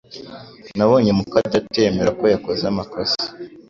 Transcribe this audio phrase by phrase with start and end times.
[0.77, 3.21] Nabonye muka data yemera ko yakoze amakosa